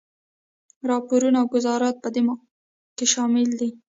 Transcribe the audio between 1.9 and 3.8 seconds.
په دې کې شامل دي.